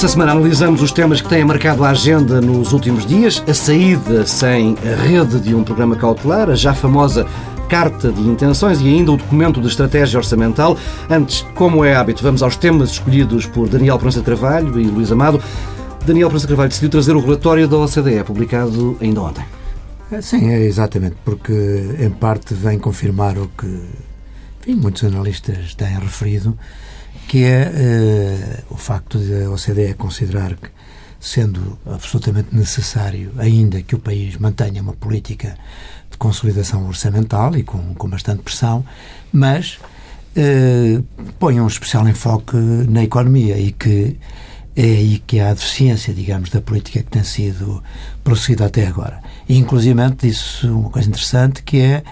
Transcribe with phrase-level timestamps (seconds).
[0.00, 3.44] Esta semana analisamos os temas que têm marcado a agenda nos últimos dias.
[3.46, 7.26] A saída sem a rede de um programa cautelar, a já famosa
[7.68, 10.76] Carta de Intenções e ainda o documento de estratégia orçamental.
[11.10, 15.38] Antes, como é hábito, vamos aos temas escolhidos por Daniel Prança Carvalho e Luís Amado.
[16.06, 19.59] Daniel Prança Carvalho decidiu trazer o relatório da OCDE, publicado ainda ontem.
[20.22, 21.52] Sim, é exatamente, porque
[21.98, 23.66] em parte vem confirmar o que
[24.60, 26.58] enfim, muitos analistas têm referido,
[27.28, 30.68] que é uh, o facto de a OCDE considerar que,
[31.18, 35.56] sendo absolutamente necessário ainda que o país mantenha uma política
[36.10, 38.84] de consolidação orçamental e com, com bastante pressão,
[39.32, 39.78] mas
[40.36, 41.02] uh,
[41.38, 44.18] põe um especial enfoque na economia e que
[44.76, 47.82] é aí que há a deficiência, digamos, da política que tem sido
[48.22, 49.20] prosseguida até agora.
[49.50, 52.04] E, inclusive, disse uma coisa interessante, que é,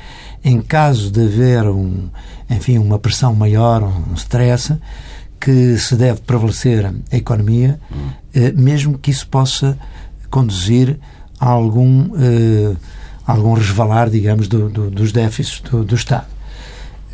[0.42, 2.08] em caso de haver, um,
[2.50, 4.76] enfim, uma pressão maior, um stress,
[5.40, 7.78] que se deve prevalecer a economia,
[8.34, 9.78] eh, mesmo que isso possa
[10.28, 10.98] conduzir
[11.38, 12.74] a algum, eh,
[13.24, 16.26] algum resvalar, digamos, do, do, dos déficits do, do Estado.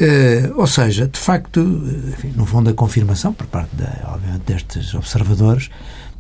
[0.00, 4.94] Eh, ou seja, de facto, enfim, no fundo, a confirmação, por parte, de, obviamente, destes
[4.94, 5.69] observadores,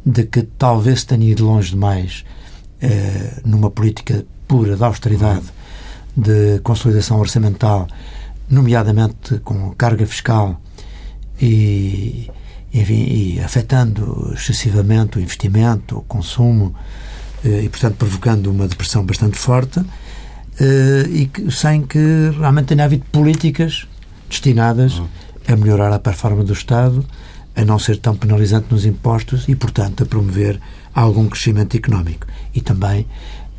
[0.04, 2.22] de que talvez tenha ido longe demais
[2.84, 5.46] eh, numa política pura de austeridade,
[6.14, 7.88] de consolidação orçamental,
[8.50, 10.60] nomeadamente com carga fiscal
[11.40, 12.30] e,
[12.72, 16.74] enfim, e afetando excessivamente o investimento, o consumo
[17.42, 19.80] eh, e, portanto, provocando uma depressão bastante forte
[20.60, 23.88] eh, e sem que realmente tenha havido políticas
[24.28, 25.00] destinadas
[25.48, 27.02] a melhorar a performance do Estado,
[27.56, 30.60] a não ser tão penalizante nos impostos e, portanto, a promover
[30.94, 32.26] algum crescimento económico.
[32.54, 33.06] E também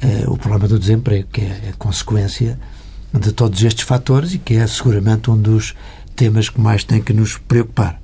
[0.01, 2.59] eh, o problema do desemprego, que é a consequência
[3.13, 5.73] de todos estes fatores e que é seguramente um dos
[6.15, 7.99] temas que mais tem que nos preocupar.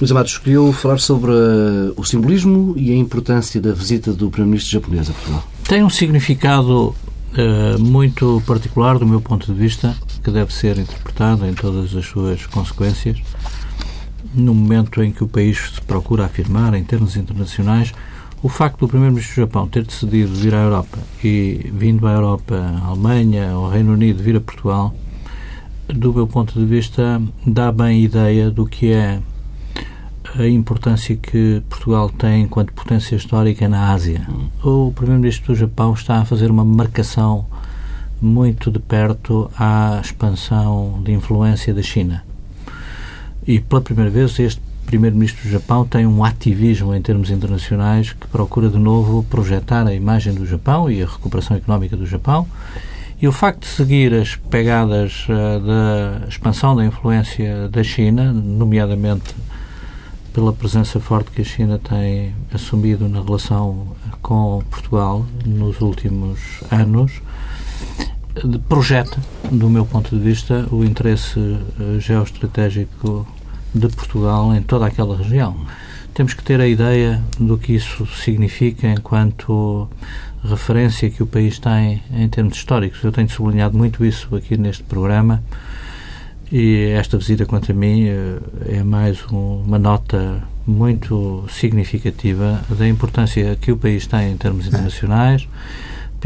[0.00, 4.72] Luís Amado escolheu falar sobre uh, o simbolismo e a importância da visita do Primeiro-Ministro
[4.72, 5.44] japonês a Portugal.
[5.64, 11.46] Tem um significado uh, muito particular, do meu ponto de vista, que deve ser interpretado
[11.46, 13.18] em todas as suas consequências.
[14.34, 17.94] No momento em que o país se procura afirmar, em termos internacionais,
[18.42, 22.54] o facto do Primeiro-Ministro do Japão ter decidido vir à Europa e, vindo à Europa,
[22.54, 24.94] à Alemanha, ao Reino Unido, vir a Portugal,
[25.88, 29.20] do meu ponto de vista, dá bem ideia do que é
[30.38, 34.26] a importância que Portugal tem enquanto potência histórica na Ásia.
[34.62, 37.46] O Primeiro-Ministro do Japão está a fazer uma marcação
[38.20, 42.24] muito de perto à expansão de influência da China.
[43.46, 48.26] E pela primeira vez este Primeiro-Ministro do Japão tem um ativismo em termos internacionais que
[48.28, 52.46] procura de novo projetar a imagem do Japão e a recuperação económica do Japão.
[53.20, 59.34] E o facto de seguir as pegadas uh, da expansão da influência da China, nomeadamente
[60.32, 66.38] pela presença forte que a China tem assumido na relação com Portugal nos últimos
[66.70, 67.22] anos,
[68.68, 69.18] projeta,
[69.50, 73.26] do meu ponto de vista, o interesse uh, geoestratégico
[73.78, 75.56] de Portugal em toda aquela região.
[76.14, 79.88] Temos que ter a ideia do que isso significa enquanto
[80.42, 83.02] referência que o país tem em termos históricos.
[83.02, 85.42] Eu tenho sublinhado muito isso aqui neste programa
[86.50, 88.38] e esta visita, quanto a mim, eh,
[88.68, 95.48] é mais uma nota muito significativa da importância que o país tem em termos internacionais,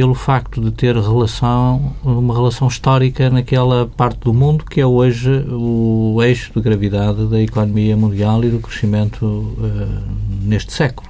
[0.01, 5.45] pelo facto de ter relação, uma relação histórica naquela parte do mundo que é hoje
[5.47, 10.03] o eixo de gravidade da economia mundial e do crescimento uh,
[10.43, 11.07] neste século.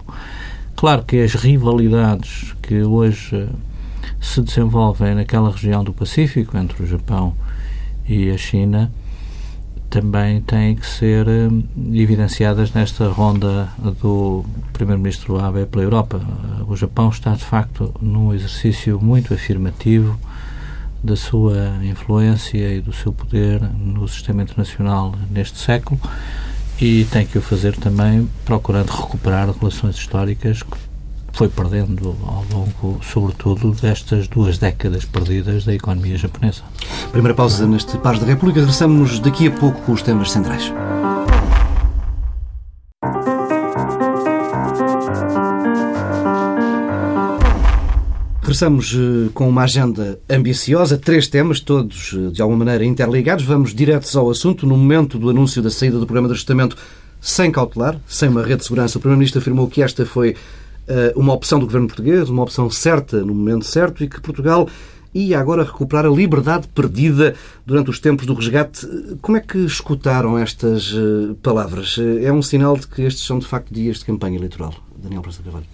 [0.74, 3.48] Claro que as rivalidades que hoje
[4.20, 7.32] se desenvolvem naquela região do Pacífico, entre o Japão
[8.08, 8.90] e a China,
[9.90, 11.48] também têm que ser eh,
[11.92, 13.68] evidenciadas nesta ronda
[14.00, 16.20] do Primeiro-Ministro Abe pela Europa.
[16.68, 20.18] O Japão está, de facto, num exercício muito afirmativo
[21.02, 26.00] da sua influência e do seu poder no sistema internacional neste século
[26.80, 30.62] e tem que o fazer também procurando recuperar relações históricas
[31.40, 36.60] foi perdendo ao longo, sobretudo, destas duas décadas perdidas da economia japonesa.
[37.12, 38.60] Primeira pausa neste Paz da República.
[38.60, 40.70] Regressamos daqui a pouco com os temas centrais.
[48.42, 53.46] Regressamos eh, com uma agenda ambiciosa, três temas, todos eh, de alguma maneira interligados.
[53.46, 54.66] Vamos diretos ao assunto.
[54.66, 56.76] No momento do anúncio da saída do programa de ajustamento
[57.18, 60.36] sem cautelar, sem uma rede de segurança, o Primeiro-Ministro afirmou que esta foi
[61.14, 64.68] uma opção do governo português, uma opção certa no momento certo e que Portugal
[65.14, 67.34] e agora recuperar a liberdade perdida
[67.66, 68.86] durante os tempos do resgate.
[69.20, 71.96] Como é que escutaram estas eh, palavras?
[71.98, 74.72] Eh, é um sinal de que estes são, de facto, dias de campanha eleitoral.
[74.96, 75.66] Daniel Praça Carvalho.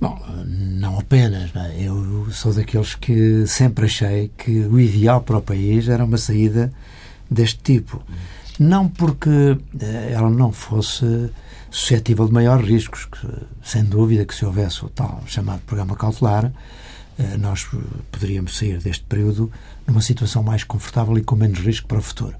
[0.00, 1.52] Bom, não apenas.
[1.54, 1.66] Não?
[1.72, 6.72] Eu sou daqueles que sempre achei que o ideal para o país era uma saída
[7.30, 8.02] deste tipo.
[8.60, 11.30] Não porque eh, ela não fosse
[11.70, 13.26] suscetível de maiores riscos, que,
[13.62, 16.52] sem dúvida que se houvesse o tal chamado programa cautelar,
[17.18, 17.66] eh, nós
[18.10, 19.50] poderíamos sair deste período
[19.86, 22.34] numa situação mais confortável e com menos risco para o futuro.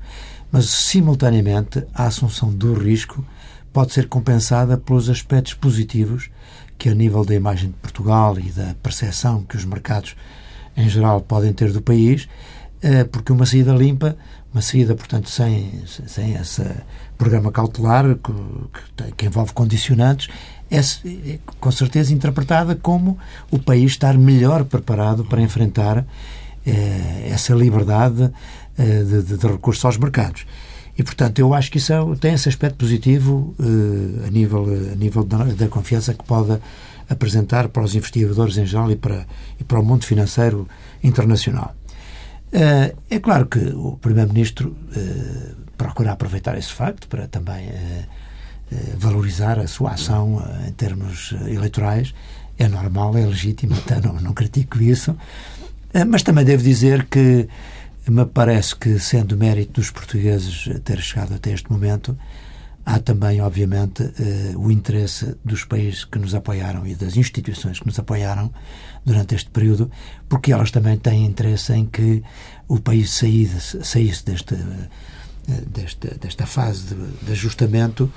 [0.50, 3.24] Mas, simultaneamente, a assunção do risco
[3.72, 6.30] pode ser compensada pelos aspectos positivos
[6.78, 10.16] que, a nível da imagem de Portugal e da percepção que os mercados
[10.76, 12.28] em geral podem ter do país,
[12.82, 14.16] eh, porque uma saída limpa,
[14.52, 16.62] uma saída, portanto, sem, sem esse
[17.16, 20.28] programa cautelar que, que envolve condicionantes,
[20.70, 23.18] é, é com certeza interpretada como
[23.50, 26.04] o país estar melhor preparado para enfrentar
[26.66, 28.28] eh, essa liberdade
[28.76, 30.44] eh, de, de, recursos aos mercados.
[30.98, 34.96] E, portanto, eu acho que isso é, tem esse aspecto positivo eh, a nível, a
[34.96, 36.58] nível da, da, confiança que pode
[37.08, 39.24] apresentar para os investidores em geral e para,
[39.60, 40.68] e para o mundo financeiro
[41.04, 41.72] internacional.
[43.10, 44.74] É claro que o Primeiro-Ministro
[45.76, 48.04] procura aproveitar esse facto para também eh,
[48.72, 52.14] eh, valorizar a sua ação eh, em termos eleitorais.
[52.58, 55.16] É normal, é legítimo, até não, não critico isso.
[56.08, 57.48] Mas também devo dizer que
[58.06, 62.18] me parece que, sendo mérito dos portugueses ter chegado até este momento,
[62.84, 64.02] há também, obviamente,
[64.56, 68.52] o interesse dos países que nos apoiaram e das instituições que nos apoiaram
[69.06, 69.90] durante este período,
[70.28, 72.22] porque elas também têm interesse em que
[72.68, 74.54] o país saísse, saísse deste,
[75.66, 78.10] desta, desta fase de, de ajustamento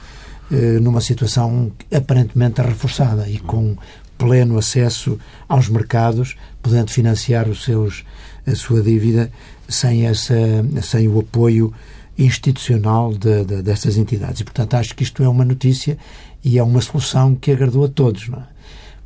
[0.52, 3.78] eh, numa situação aparentemente reforçada e com
[4.18, 5.18] pleno acesso
[5.48, 8.04] aos mercados, podendo financiar os seus,
[8.46, 9.31] a sua dívida
[9.68, 10.36] sem, essa,
[10.81, 11.74] sem o apoio
[12.18, 14.42] institucional de, de, dessas entidades.
[14.42, 15.98] E, portanto, acho que isto é uma notícia
[16.44, 18.30] e é uma solução que agradou a todos.
[18.30, 18.42] É?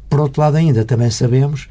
[0.09, 1.69] Por outro lado, ainda também sabemos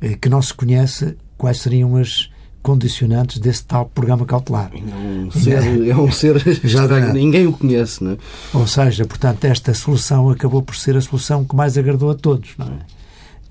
[0.00, 2.28] eh, que não se conhece quais seriam as
[2.66, 4.72] condicionantes desse tal programa cautelar.
[4.74, 8.18] É um ser, é um ser já ninguém o conhece, não é?
[8.52, 12.54] Ou seja, portanto, esta solução acabou por ser a solução que mais agradou a todos,
[12.58, 12.78] não é?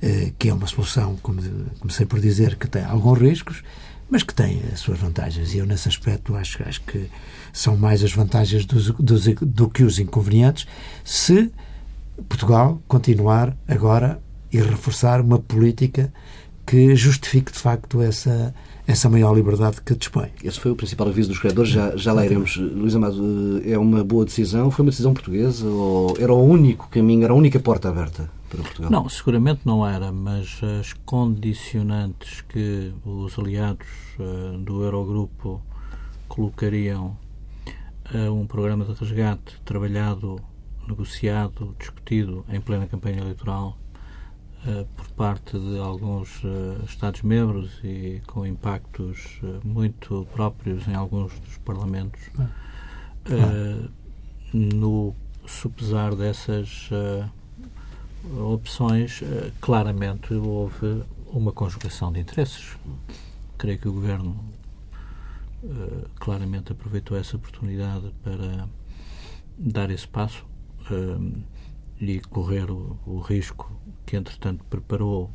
[0.02, 1.42] Eh, que é uma solução, como
[1.80, 3.64] comecei por dizer, que tem alguns riscos,
[4.10, 5.54] mas que tem as suas vantagens.
[5.54, 7.10] E eu, nesse aspecto, acho, acho que
[7.54, 10.68] são mais as vantagens dos, dos, do que os inconvenientes
[11.06, 11.50] se
[12.28, 14.20] Portugal continuar agora
[14.52, 16.12] e reforçar uma política
[16.68, 18.54] que justifique, de facto, essa
[18.88, 20.30] essa maior liberdade que dispõe.
[20.44, 22.56] Esse foi o principal aviso dos criadores, já, já lá iremos.
[22.58, 24.70] Luís Amado, é uma boa decisão?
[24.70, 28.62] Foi uma decisão portuguesa ou era o único caminho, era a única porta aberta para
[28.62, 28.92] Portugal?
[28.92, 33.88] Não, seguramente não era, mas as condicionantes que os aliados
[34.20, 35.62] uh, do Eurogrupo
[36.28, 37.18] colocariam
[38.14, 40.40] a um programa de resgate trabalhado,
[40.88, 43.85] negociado, discutido em plena campanha eleitoral eh,
[44.96, 51.58] por parte de alguns uh, Estados-membros e com impactos uh, muito próprios em alguns dos
[51.60, 52.22] parlamentos.
[53.28, 53.90] Ah.
[54.54, 55.16] no
[55.48, 56.90] supesar dessas
[58.38, 59.24] opções,
[59.60, 62.78] claramente houve uma conjugação de interesses.
[63.58, 64.38] Creio que o Governo
[66.20, 68.70] claramente aproveitou essa oportunidade para
[69.58, 70.46] dar esse passo
[72.00, 73.72] e correr o, o risco
[74.06, 75.32] que entretanto preparou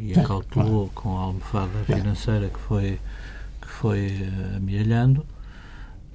[0.00, 0.90] e acautelou claro.
[0.94, 3.00] com a almofada financeira que foi,
[3.60, 5.26] que foi uh, amealhando.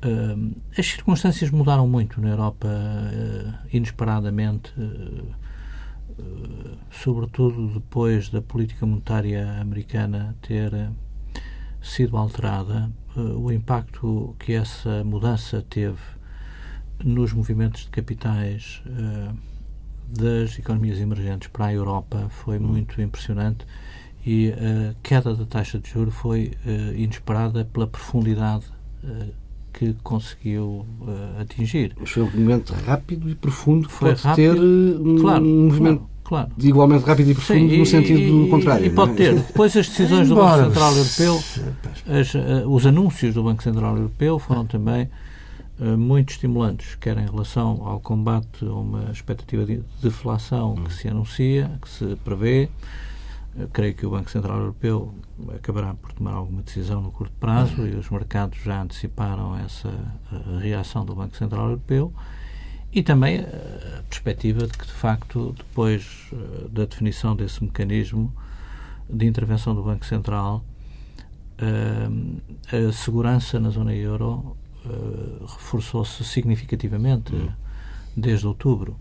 [0.04, 4.74] Uh, as circunstâncias mudaram muito na Europa, uh, inesperadamente,
[6.92, 10.92] sobretudo depois da política monetária americana ter
[11.82, 12.92] sido alterada.
[13.16, 15.98] o impacto que essa mudança teve
[17.04, 18.84] nos movimentos de capitais
[20.14, 22.64] das economias emergentes para a Europa foi hum.
[22.64, 23.66] muito impressionante
[24.26, 28.66] e a queda da taxa de juros foi uh, inesperada pela profundidade
[29.04, 29.34] uh,
[29.74, 31.94] que conseguiu uh, atingir.
[32.00, 36.04] Mas foi um movimento rápido e profundo que foi pode rápido, ter um, claro, movimento
[36.24, 36.68] claro, claro.
[36.68, 38.86] igualmente rápido e profundo Sim, no sentido e, contrário.
[38.86, 39.36] E pode ter.
[39.36, 41.44] Depois as decisões do Banco Central Europeu,
[42.08, 45.10] as, os anúncios do Banco Central Europeu foram também eh,
[45.98, 51.78] muito estimulantes, quer em relação ao combate a uma expectativa de deflação que se anuncia,
[51.82, 52.70] que se prevê.
[53.56, 55.14] Eu creio que o Banco Central Europeu
[55.54, 60.60] acabará por tomar alguma decisão no curto prazo e os mercados já anteciparam essa eh,
[60.60, 62.12] reação do Banco Central Europeu
[62.92, 68.34] e também a perspectiva de que, de facto, depois eh, da definição desse mecanismo,
[69.08, 70.64] de intervenção do Banco Central,
[72.72, 77.50] a segurança na zona euro uh, reforçou-se significativamente uhum.
[78.16, 78.96] desde outubro.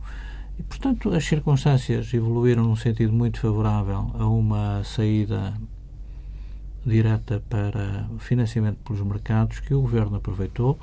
[0.59, 5.55] E, portanto, as circunstâncias evoluíram num sentido muito favorável a uma saída
[6.85, 10.79] direta para financiamento pelos mercados que o Governo aproveitou.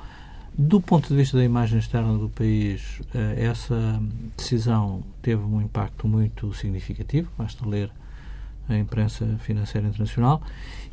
[0.57, 4.01] Do ponto de vista da imagem externa do país, eh, essa
[4.35, 7.91] decisão teve um impacto muito significativo, basta ler
[8.67, 10.41] a imprensa financeira internacional,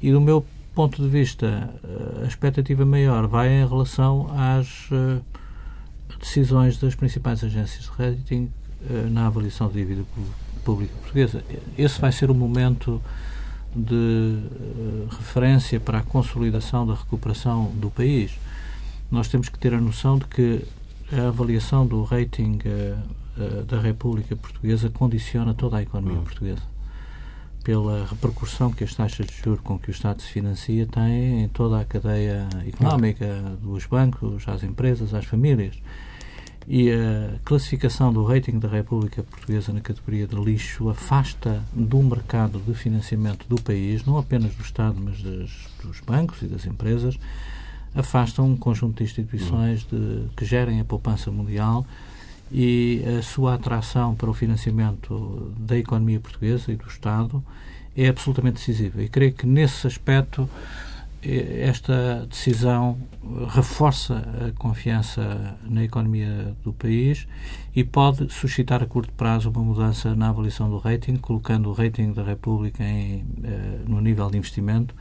[0.00, 0.44] e do meu
[0.76, 5.20] ponto de vista, eh, a expectativa maior vai em relação às eh,
[6.20, 8.50] decisões das principais agências de rating
[9.10, 10.04] na avaliação da dívida
[10.62, 11.42] pública portuguesa.
[11.76, 13.02] Esse vai ser o momento
[13.74, 14.38] de
[15.10, 18.38] referência para a consolidação da recuperação do país
[19.10, 20.64] nós temos que ter a noção de que
[21.12, 22.58] a avaliação do rating
[23.66, 26.24] da República Portuguesa condiciona toda a economia uhum.
[26.24, 26.62] portuguesa
[27.66, 31.48] pela repercussão que as taxas de juros com que o Estado se financia têm em
[31.48, 33.26] toda a cadeia económica,
[33.60, 35.74] dos bancos, às empresas, às famílias.
[36.68, 42.60] E a classificação do rating da República Portuguesa na categoria de lixo afasta do mercado
[42.60, 45.50] de financiamento do país, não apenas do Estado, mas das,
[45.82, 47.18] dos bancos e das empresas,
[47.96, 51.84] afastam um conjunto de instituições de, que gerem a poupança mundial
[52.50, 57.44] e a sua atração para o financiamento da economia portuguesa e do Estado
[57.96, 59.02] é absolutamente decisiva.
[59.02, 60.48] E creio que nesse aspecto
[61.22, 62.98] esta decisão
[63.48, 67.26] reforça a confiança na economia do país
[67.74, 72.12] e pode suscitar a curto prazo uma mudança na avaliação do rating, colocando o rating
[72.12, 74.94] da República em, eh, no nível de investimento.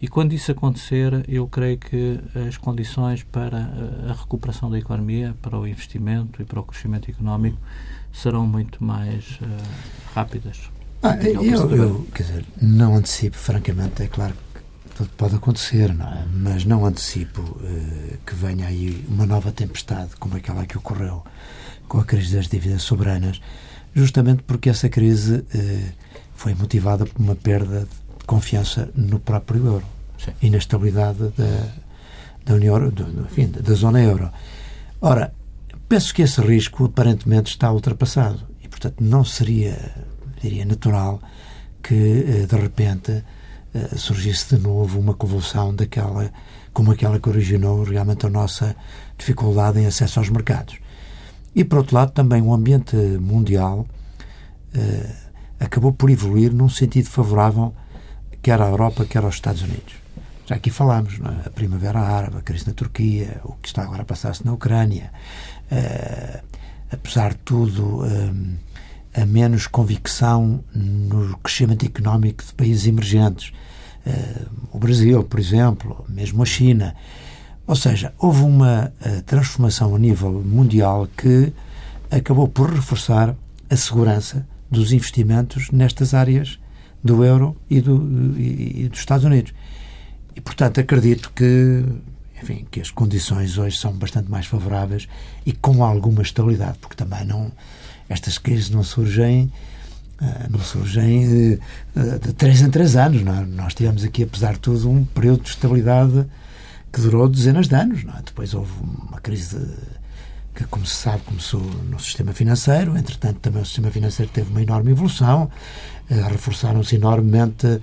[0.00, 3.70] E quando isso acontecer, eu creio que as condições para
[4.08, 7.58] a recuperação da economia, para o investimento e para o crescimento económico
[8.12, 10.70] serão muito mais uh, rápidas.
[11.02, 14.49] Ah, eu, eu, quer dizer, não antecipo, francamente, é claro que
[15.08, 16.24] pode acontecer, não é?
[16.32, 21.24] Mas não antecipo uh, que venha aí uma nova tempestade como aquela que ocorreu
[21.88, 23.40] com a crise das dívidas soberanas,
[23.94, 25.92] justamente porque essa crise uh,
[26.34, 29.86] foi motivada por uma perda de confiança no próprio euro
[30.18, 30.32] Sim.
[30.42, 31.68] e na estabilidade da,
[32.44, 34.30] da União, do, enfim, da zona euro.
[35.00, 35.32] Ora,
[35.88, 39.76] penso que esse risco aparentemente está ultrapassado e, portanto, não seria,
[40.40, 41.20] diria, natural
[41.82, 43.24] que, uh, de repente,
[43.74, 46.30] uh, surgisse de novo uma convulsão daquela,
[46.72, 48.76] como aquela que originou realmente a nossa
[49.16, 50.78] dificuldade em acesso aos mercados.
[51.54, 53.86] E, por outro lado, também o ambiente mundial
[54.74, 55.14] uh,
[55.58, 57.74] acabou por evoluir num sentido favorável
[58.42, 59.94] quer à Europa, quer aos Estados Unidos.
[60.46, 61.48] Já aqui falámos, é?
[61.48, 65.12] a Primavera Árabe, a crise na Turquia, o que está agora a passar-se na Ucrânia.
[65.70, 66.42] Uh,
[66.90, 68.02] apesar de tudo,
[69.14, 73.52] a menos convicção no crescimento económico de países emergentes.
[74.06, 76.94] Uh, o Brasil, por exemplo, mesmo a China.
[77.66, 81.52] Ou seja, houve uma uh, transformação a nível mundial que
[82.10, 83.36] acabou por reforçar
[83.68, 86.58] a segurança dos investimentos nestas áreas
[87.02, 89.52] do euro e, do, e, e dos Estados Unidos.
[90.34, 91.84] E, portanto, acredito que,
[92.40, 95.08] enfim, que as condições hoje são bastante mais favoráveis
[95.44, 97.50] e com alguma estabilidade, porque também não
[98.10, 99.50] estas crises não surgem
[100.20, 101.58] eh, não surgem
[101.96, 103.22] eh, de três em três anos.
[103.22, 103.46] É?
[103.46, 106.26] Nós tivemos aqui, apesar de tudo, um período de estabilidade
[106.92, 108.04] que durou dezenas de anos.
[108.04, 108.22] É?
[108.22, 109.58] Depois houve uma crise
[110.54, 112.98] que, como se sabe, começou no sistema financeiro.
[112.98, 115.50] Entretanto, também o sistema financeiro teve uma enorme evolução.
[116.10, 117.80] Eh, reforçaram-se enormemente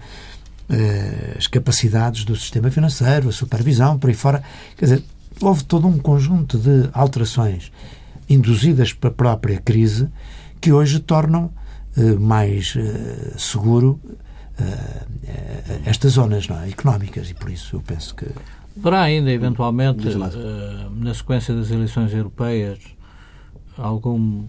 [1.38, 4.44] as capacidades do sistema financeiro, a supervisão, por aí fora.
[4.76, 5.04] Quer dizer,
[5.40, 7.72] houve todo um conjunto de alterações
[8.30, 10.10] induzidas pela própria crise,
[10.60, 11.52] que hoje tornam
[11.96, 14.00] eh, mais eh, seguro
[14.60, 16.70] eh, estas zonas não é?
[16.70, 18.28] económicas e por isso eu penso que
[18.80, 20.06] Haverá ainda, eventualmente,
[20.92, 22.78] na sequência das eleições europeias,
[23.76, 24.46] algum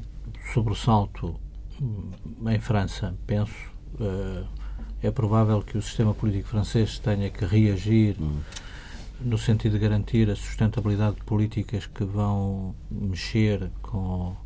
[0.53, 1.35] sobressalto
[1.81, 2.11] hum,
[2.47, 3.55] em França, penso.
[5.03, 8.37] É provável que o sistema político francês tenha que reagir hum
[9.21, 14.37] no sentido de garantir a sustentabilidade de políticas que vão mexer com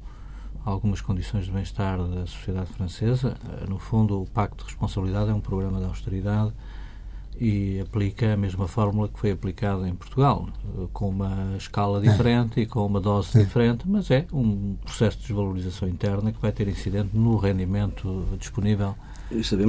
[0.64, 3.36] algumas condições de bem-estar da sociedade francesa.
[3.68, 6.52] No fundo, o Pacto de Responsabilidade é um programa de austeridade
[7.40, 10.48] e aplica a mesma fórmula que foi aplicada em Portugal,
[10.92, 15.88] com uma escala diferente e com uma dose diferente, mas é um processo de desvalorização
[15.88, 18.94] interna que vai ter incidente no rendimento disponível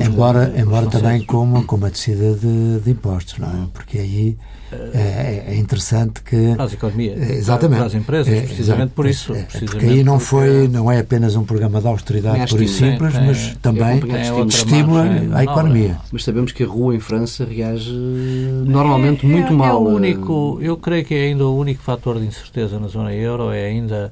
[0.02, 3.68] embora embora também como, com uma descida de, de impostos, não é?
[3.72, 4.38] Porque aí
[4.72, 6.54] é, é interessante que...
[6.56, 9.34] Para as economias, é, exatamente, para as empresas, precisamente por isso.
[9.34, 13.14] É, porque aí não, foi, não é apenas um programa de austeridade por e simples,
[13.14, 14.02] tem, mas também
[14.48, 15.98] estimula a economia.
[16.12, 19.70] Mas sabemos que a rua em França reage normalmente muito mal.
[19.70, 23.14] É o único, eu creio que é ainda o único fator de incerteza na zona
[23.14, 24.12] euro é ainda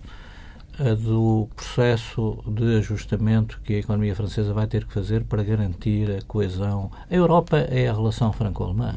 [0.96, 6.22] do processo de ajustamento que a economia francesa vai ter que fazer para garantir a
[6.24, 6.92] coesão.
[7.10, 8.96] A Europa é a relação franco-alemã.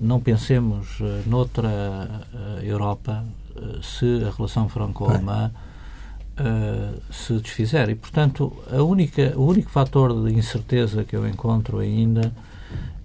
[0.00, 5.50] Não pensemos uh, noutra uh, Europa uh, se a relação franco-alemã
[7.10, 7.90] se desfizer.
[7.90, 12.32] E, portanto, a única, o único fator de incerteza que eu encontro ainda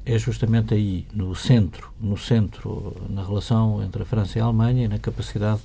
[0.06, 4.86] é justamente aí, no centro, no centro, na relação entre a França e a Alemanha
[4.86, 5.62] e na capacidade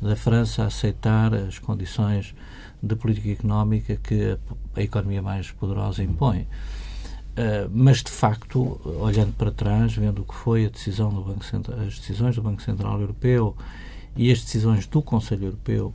[0.00, 2.34] da França a aceitar as condições
[2.82, 4.38] de política económica que
[4.76, 6.40] a, economia mais poderosa impõe.
[6.40, 11.44] Uh, mas, de facto, olhando para trás, vendo o que foi a decisão do Banco
[11.44, 13.56] Central, as decisões do Banco Central Europeu
[14.16, 15.94] e as decisões do Conselho Europeu,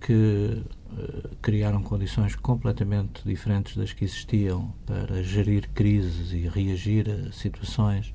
[0.00, 7.32] que uh, criaram condições completamente diferentes das que existiam para gerir crises e reagir a
[7.32, 8.12] situações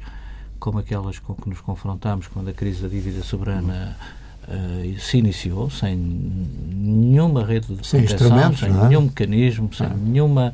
[0.60, 3.98] como aquelas com que nos confrontamos quando a crise da dívida soberana
[4.48, 8.88] uh, se iniciou sem nenhuma rede de sem proteção, sem é?
[8.88, 10.54] nenhum mecanismo, sem nenhuma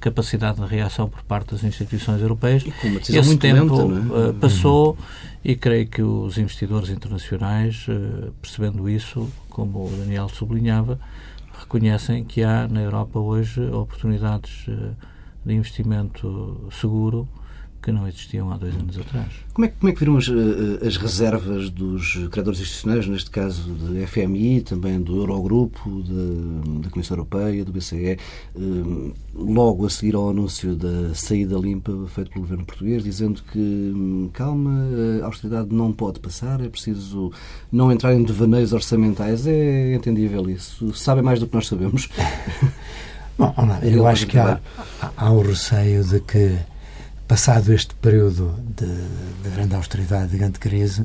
[0.00, 2.64] capacidade de reação por parte das instituições europeias.
[2.64, 4.96] E Esse tempo lenta, uh, passou uhum.
[5.44, 10.98] e creio que os investidores internacionais, uh, percebendo isso, como o Daniel sublinhava,
[11.58, 14.66] reconhecem que há na Europa hoje oportunidades
[15.44, 17.28] de investimento seguro
[17.86, 19.28] que não existiam há dois anos atrás.
[19.54, 23.70] Como é, como é que viram as, eh, as, reservas dos credores institucionais, neste caso
[23.74, 28.18] do FMI, também do Eurogrupo, de, da Comissão Europeia, do BCE, eh,
[29.32, 33.56] logo a seguir ao anúncio da saída limpa feito pelo governo português, dizendo que
[33.94, 34.72] hum, calma,
[35.22, 37.30] a austeridade não pode passar, é preciso
[37.70, 39.46] não entrar em devaneios orçamentais.
[39.46, 40.92] É entendível isso.
[40.92, 42.08] Sabem mais do que nós sabemos.
[43.38, 44.58] Bom, eu acho que há,
[45.16, 46.58] há o receio de que
[47.26, 48.86] passado este período de,
[49.42, 51.04] de, grande austeridade, de grande crise,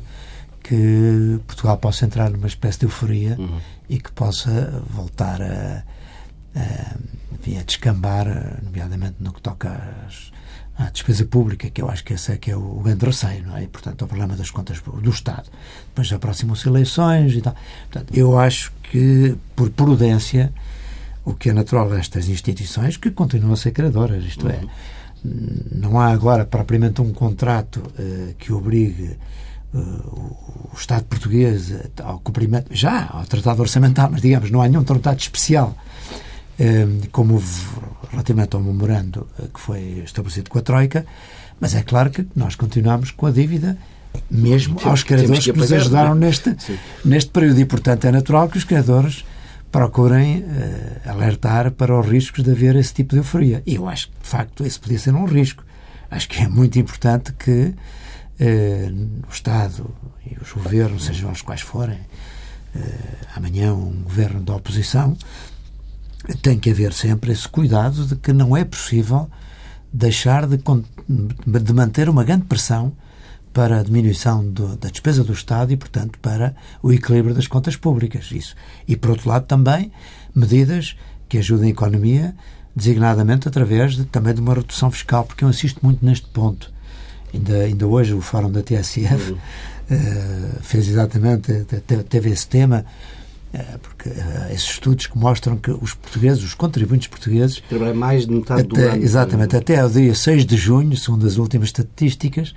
[0.63, 3.59] que Portugal possa entrar numa espécie de euforia uhum.
[3.89, 5.83] e que possa voltar a,
[6.55, 6.95] a,
[7.33, 9.69] enfim, a descambar, nomeadamente no que toca
[10.07, 10.31] às,
[10.77, 13.57] à despesa pública, que eu acho que esse é que é o grande receio, não
[13.57, 13.63] é?
[13.63, 15.49] E, portanto, o problema das contas do Estado.
[15.87, 17.55] Depois aproximam-se eleições e tal.
[17.91, 20.53] Portanto, eu acho que, por prudência,
[21.25, 24.69] o que é natural destas instituições, que continuam a ser credoras, isto é, uhum.
[24.69, 29.17] é não há agora propriamente um contrato uh, que obrigue
[29.73, 34.83] uh, o Estado português ao cumprimento, já ao Tratado Orçamental, mas digamos, não há nenhum
[34.83, 35.75] tratado especial
[36.59, 37.65] uh, como houve
[38.09, 41.05] relativamente ao memorando que foi estabelecido com a Troika,
[41.59, 43.77] mas é claro que nós continuamos com a dívida
[44.29, 46.55] mesmo temos, aos credores que, que nos ajudaram neste,
[47.05, 47.59] neste período.
[47.59, 49.23] E, portanto, é natural que os credores
[49.71, 53.63] procurem uh, alertar para os riscos de haver esse tipo de euforia.
[53.65, 55.63] E eu acho que, de facto, esse podia ser um risco.
[56.09, 59.89] Acho que é muito importante que uh, o Estado
[60.29, 61.99] e os governos, sejam os quais forem,
[62.75, 62.81] uh,
[63.35, 65.15] amanhã um governo da oposição,
[66.41, 69.29] tem que haver sempre esse cuidado de que não é possível
[69.91, 72.93] deixar de, de manter uma grande pressão
[73.53, 77.75] para a diminuição do, da despesa do Estado e, portanto, para o equilíbrio das contas
[77.75, 78.29] públicas.
[78.31, 78.55] Isso.
[78.87, 79.91] E, por outro lado, também
[80.33, 80.95] medidas
[81.27, 82.35] que ajudem a economia,
[82.75, 86.71] designadamente através de, também de uma redução fiscal, porque eu assisto muito neste ponto.
[87.33, 89.37] Ainda, ainda hoje o Fórum da TSF uhum.
[89.37, 91.65] uh, fez exatamente,
[92.09, 92.85] teve esse tema,
[93.53, 97.63] uh, porque uh, esses estudos que mostram que os portugueses, os contribuintes portugueses...
[97.69, 99.03] Trabalham mais de metade até, do ano.
[99.03, 102.53] Exatamente, até ao dia 6 de junho, segundo as últimas estatísticas,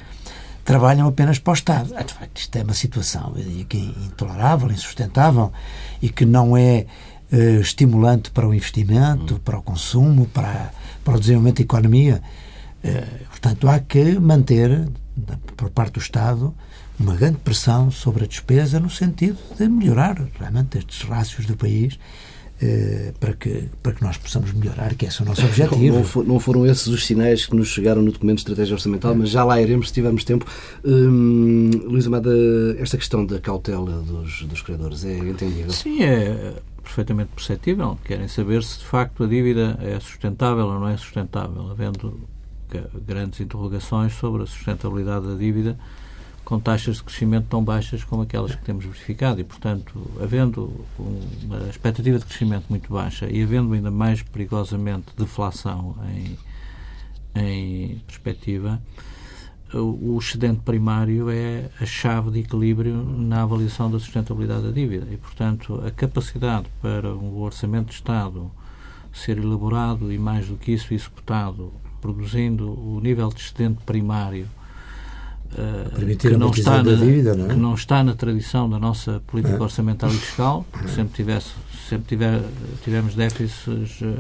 [0.65, 1.95] trabalham apenas para o Estado.
[1.97, 5.53] Ah, de facto, isto é uma situação intolerável, insustentável
[6.01, 6.87] e que não é
[7.33, 10.71] uh, estimulante para o investimento, para o consumo, para,
[11.05, 12.23] para o desenvolvimento da economia.
[12.83, 14.89] Uh, portanto, há que manter,
[15.57, 16.55] por parte do Estado,
[16.99, 21.95] uma grande pressão sobre a despesa no sentido de melhorar realmente estes rácios do país
[21.95, 21.99] eh,
[23.21, 25.97] para, que, para que nós possamos melhorar, que esse é o nosso objetivo.
[25.97, 29.15] Não, for, não foram esses os sinais que nos chegaram no documento de estratégia orçamental,
[29.15, 30.47] mas já lá iremos se tivermos tempo.
[30.85, 32.31] Hum, Luís Amada,
[32.79, 35.71] esta questão da cautela dos, dos criadores é entendível?
[35.71, 37.99] Sim, é perfeitamente perceptível.
[38.05, 42.21] Querem saber se de facto a dívida é sustentável ou não é sustentável, havendo
[43.07, 45.79] grandes interrogações sobre a sustentabilidade da dívida
[46.45, 51.69] com taxas de crescimento tão baixas como aquelas que temos verificado e, portanto, havendo uma
[51.69, 56.39] expectativa de crescimento muito baixa e havendo ainda mais perigosamente deflação em,
[57.35, 58.81] em perspectiva,
[59.73, 65.07] o excedente primário é a chave de equilíbrio na avaliação da sustentabilidade da dívida.
[65.11, 68.51] E, portanto, a capacidade para um orçamento de Estado
[69.13, 74.49] ser elaborado e, mais do que isso, executado, produzindo o nível de excedente primário
[75.55, 77.49] uh, que, não está na, dívida, não é?
[77.49, 79.61] que não está na tradição da nossa política é.
[79.61, 81.51] orçamental e fiscal, porque sempre, tivesse,
[81.89, 82.43] sempre tiver,
[82.83, 84.15] tivemos déficits uh,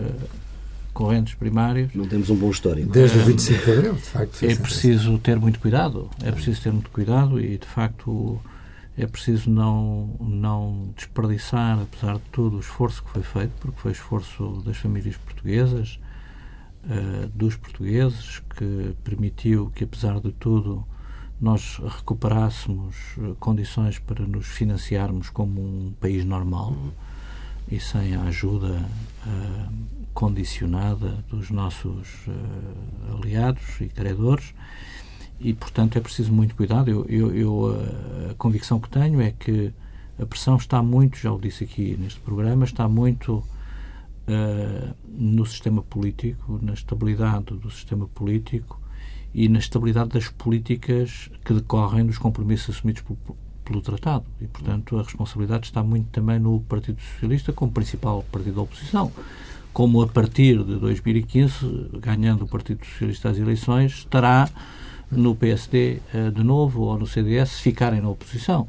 [0.94, 1.92] correntes primários.
[1.94, 2.90] Não temos um bom histórico.
[2.90, 4.42] Desde o 25 de abril, de facto.
[4.44, 8.40] É preciso ter muito cuidado, é preciso ter muito cuidado e, de facto,
[8.96, 13.92] é preciso não, não desperdiçar, apesar de tudo, o esforço que foi feito, porque foi
[13.92, 15.98] esforço das famílias portuguesas,
[16.84, 20.86] uh, dos portugueses, que permitiu que, apesar de tudo,
[21.40, 26.74] nós recuperássemos eh, condições para nos financiarmos como um país normal
[27.70, 28.78] e sem a ajuda
[29.26, 29.72] uh,
[30.12, 34.54] condicionada dos nossos uh, aliados e credores
[35.40, 36.90] e, portanto, é preciso muito cuidado.
[36.90, 39.72] Eu, eu, eu, a convicção que tenho é que
[40.18, 43.36] a pressão está muito, já o disse aqui neste programa, está muito
[44.28, 48.83] uh, no sistema político, na estabilidade do sistema político
[49.34, 53.18] e na estabilidade das políticas que decorrem dos compromissos assumidos pelo,
[53.64, 54.24] pelo Tratado.
[54.40, 59.10] E, portanto, a responsabilidade está muito também no Partido Socialista como principal partido da oposição.
[59.72, 64.48] Como a partir de 2015, ganhando o Partido Socialista as eleições, estará
[65.10, 68.68] no PSD eh, de novo ou no CDS se ficarem na oposição.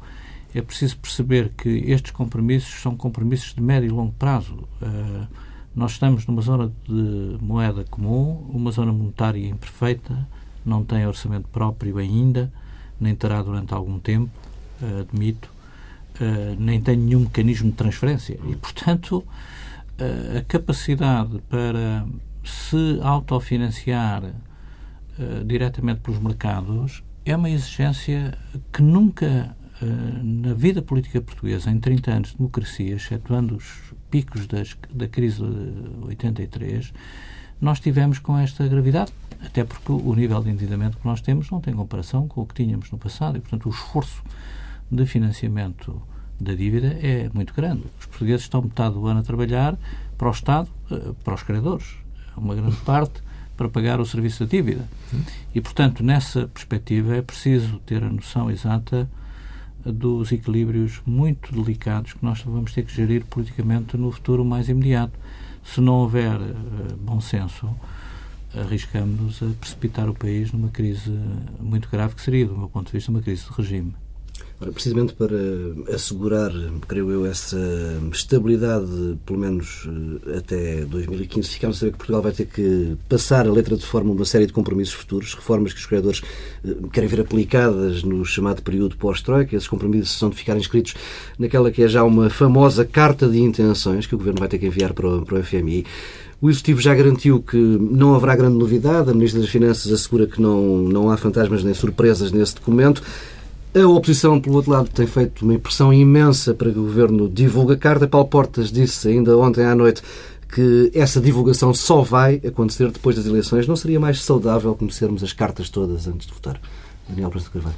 [0.52, 4.66] É preciso perceber que estes compromissos são compromissos de médio e longo prazo.
[4.82, 5.26] Eh,
[5.76, 10.26] nós estamos numa zona de moeda comum, uma zona monetária imperfeita,
[10.68, 12.52] não tem orçamento próprio ainda,
[13.00, 14.30] nem terá durante algum tempo,
[14.82, 15.50] eh, admito,
[16.58, 18.38] nem tem nenhum mecanismo de transferência.
[18.48, 19.22] E, portanto,
[20.34, 22.06] a capacidade para
[22.46, 28.38] se autofinanciar uh, diretamente pelos mercados é uma exigência
[28.72, 34.46] que nunca uh, na vida política portuguesa, em 30 anos de democracia, excetuando os picos
[34.46, 36.92] das, da crise de 83,
[37.60, 39.12] nós tivemos com esta gravidade,
[39.44, 42.54] até porque o nível de endividamento que nós temos não tem comparação com o que
[42.54, 44.22] tínhamos no passado e, portanto, o esforço
[44.90, 46.00] de financiamento
[46.38, 47.84] da dívida é muito grande.
[47.98, 49.76] Os portugueses estão metade do ano a trabalhar
[50.16, 51.96] para o Estado, eh, para os credores.
[52.36, 53.22] Uma grande parte
[53.56, 54.86] para pagar o serviço da dívida.
[55.54, 59.08] E, portanto, nessa perspectiva é preciso ter a noção exata
[59.84, 65.18] dos equilíbrios muito delicados que nós vamos ter que gerir politicamente no futuro mais imediato.
[65.72, 67.68] Se não houver uh, bom senso,
[68.54, 71.10] arriscamos-nos a precipitar o país numa crise
[71.60, 73.94] muito grave, que seria, do meu ponto de vista, uma crise de regime.
[74.58, 75.36] Ora, precisamente para
[75.94, 76.50] assegurar,
[76.88, 77.58] creio eu, essa
[78.10, 79.86] estabilidade, pelo menos
[80.26, 83.84] eh, até 2015, ficamos a saber que Portugal vai ter que passar a letra de
[83.84, 86.22] forma uma série de compromissos futuros, reformas que os criadores
[86.64, 89.54] eh, querem ver aplicadas no chamado período pós-Troika.
[89.54, 90.94] Esses compromissos são de ficar inscritos
[91.38, 94.66] naquela que é já uma famosa carta de intenções que o Governo vai ter que
[94.66, 95.84] enviar para o, para o FMI.
[96.40, 99.10] O Executivo já garantiu que não haverá grande novidade.
[99.10, 103.02] A Ministra das Finanças assegura que não, não há fantasmas nem surpresas nesse documento.
[103.76, 107.74] A oposição, pelo outro lado, tem feito uma impressão imensa para que o Governo divulgue
[107.74, 108.08] a carta.
[108.08, 110.00] Paulo Portas disse ainda ontem à noite
[110.48, 113.68] que essa divulgação só vai acontecer depois das eleições.
[113.68, 116.58] Não seria mais saudável conhecermos as cartas todas antes de votar?
[117.06, 117.76] Daniel Presidente Carvalho.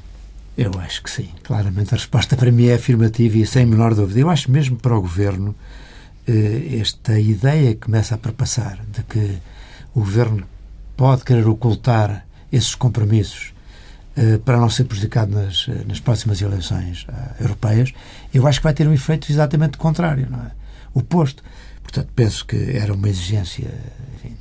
[0.56, 1.30] Eu acho que sim.
[1.42, 4.20] Claramente a resposta para mim é afirmativa e sem menor dúvida.
[4.20, 5.52] Eu acho mesmo para o Governo
[6.28, 9.38] eh, esta ideia começa a perpassar de que
[9.92, 10.44] o Governo
[10.96, 13.52] pode querer ocultar esses compromissos
[14.44, 17.92] para não ser prejudicado nas, eh, nas próximas eleições uh, europeias,
[18.32, 20.50] eu acho que vai ter um efeito exatamente contrário, não é?
[20.94, 21.42] Oposto.
[21.82, 23.72] Portanto, penso que era uma exigência
[24.16, 24.36] enfim,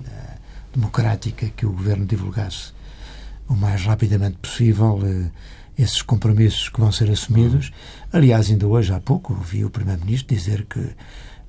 [0.73, 2.73] democrática que o Governo divulgasse
[3.47, 4.99] o mais rapidamente possível
[5.77, 7.71] esses compromissos que vão ser assumidos.
[8.11, 10.79] Aliás, ainda hoje, há pouco, ouvi o Primeiro-Ministro dizer que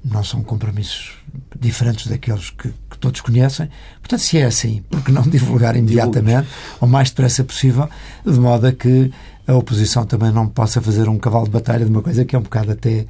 [0.05, 1.17] não são compromissos
[1.59, 3.69] diferentes daqueles que, que, todos conhecem.
[4.01, 6.49] Portanto, se é assim, por que não divulgar imediatamente,
[6.81, 7.89] o mais depressa possível,
[8.25, 9.13] de modo a que
[9.47, 12.39] a oposição também não possa fazer um cavalo de batalha de uma coisa que é
[12.39, 13.07] um bocado até,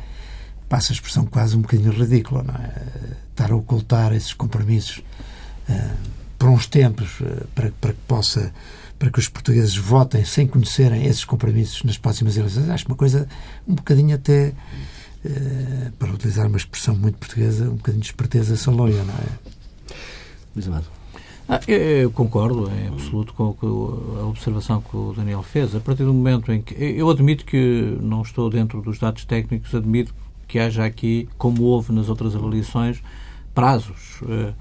[0.68, 2.72] passa a expressão quase um bocadinho ridícula, não é?
[3.30, 4.98] Estar a ocultar esses compromissos
[5.68, 5.96] uh,
[6.38, 8.52] por uns tempos uh, para, para que possa
[8.98, 13.28] para que os portugueses votem sem conhecerem esses compromissos nas próximas eleições, acho uma coisa
[13.66, 14.52] um bocadinho até
[15.98, 19.96] para utilizar uma expressão muito portuguesa, um bocadinho de esperteza saloia, não é?
[20.54, 20.86] Luís Amado.
[21.48, 23.56] Ah, eu, eu, concordo em absoluto com
[24.20, 25.74] a observação que o Daniel fez.
[25.74, 26.74] A partir do momento em que.
[26.74, 30.14] Eu admito que não estou dentro dos dados técnicos, admito
[30.46, 33.02] que haja aqui, como houve nas outras avaliações,
[33.54, 34.52] prazos uh,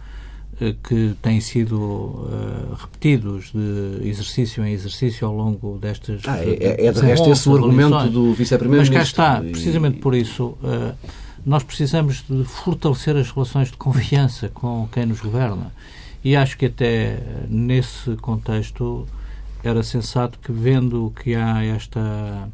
[0.83, 6.21] que têm sido uh, repetidos de exercício em exercício ao longo destas.
[6.27, 8.97] Ah, é, é de resto esse o argumento do Vice-Primeiro-Ministro.
[8.97, 10.57] Mas cá está, precisamente por isso
[11.47, 15.71] nós precisamos de fortalecer as relações de confiança com quem nos governa.
[16.21, 19.07] E acho que até nesse contexto
[19.63, 22.49] era sensato que, vendo que há esta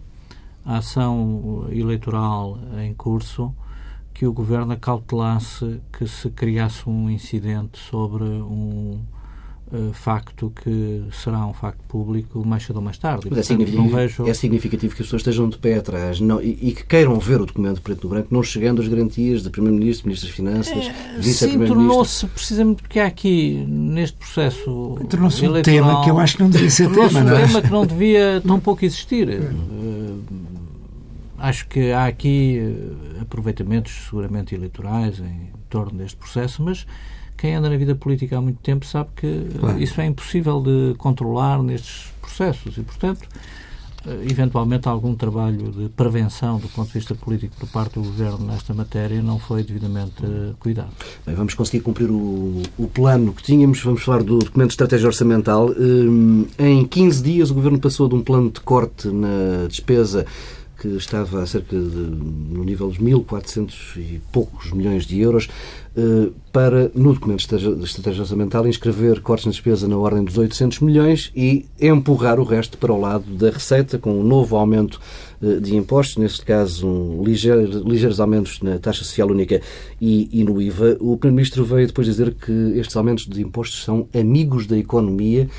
[0.64, 3.52] ação eleitoral em curso,
[4.24, 9.02] que o governo acautelasse que se criasse um incidente sobre um
[9.70, 13.28] uh, facto que será um facto público mais cedo ou mais tarde.
[13.30, 14.26] Mas é, significativo, vejo...
[14.26, 17.42] é significativo que as pessoas estejam de pé atrás não, e, e, que queiram ver
[17.42, 21.20] o documento preto no branco, não chegando às garantias de Primeiro-Ministro, Ministro das Finanças, é,
[21.20, 21.76] Vice-Primeiro-Ministro.
[21.76, 26.50] tornou-se, precisamente porque há aqui, neste processo Tornou-se um tema que eu acho que não
[26.50, 27.10] devia ser tema.
[27.10, 27.46] Tornou-se um é?
[27.46, 29.28] tema que não devia tão pouco existir.
[29.28, 30.43] Uh,
[31.44, 36.88] acho que há aqui uh, aproveitamentos seguramente eleitorais em torno deste processo, mas
[37.38, 39.78] quem anda na vida política há muito tempo sabe que claro.
[39.78, 43.28] isso é impossível de controlar nestes processos e, portanto,
[44.06, 48.46] eh, eventualmente algum trabalho de prevenção do ponto de vista político por parte do Governo
[48.46, 50.92] nesta matéria não foi devidamente eh, cuidado.
[51.26, 53.82] Bem, vamos conseguir cumprir o, o, plano que tínhamos.
[53.84, 55.70] Vamos falar do documento de estratégia orçamental.
[55.78, 60.26] Hum, em 15 dias o Governo passou de um plano de corte na despesa
[60.84, 65.48] que estava a cerca de, no nível de 1.400 e poucos milhões de euros,
[65.96, 70.82] eh, para, no documento de estratégia orçamental, inscrever cortes na despesa na ordem dos 800
[70.82, 75.00] milhões e empurrar o resto para o lado da receita, com um novo aumento
[75.42, 79.62] eh, de impostos, neste caso um ligeiro, ligeiros aumentos na taxa social única
[80.02, 80.98] e, e no IVA.
[81.00, 85.50] O Primeiro-Ministro veio depois dizer que estes aumentos de impostos são amigos da economia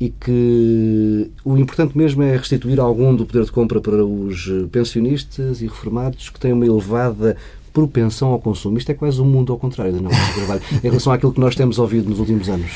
[0.00, 5.60] e que o importante mesmo é restituir algum do poder de compra para os pensionistas
[5.60, 7.36] e reformados que têm uma elevada
[7.70, 8.78] propensão ao consumo.
[8.78, 11.54] Isto é quase um mundo ao contrário da nossa trabalho, em relação àquilo que nós
[11.54, 12.70] temos ouvido nos últimos anos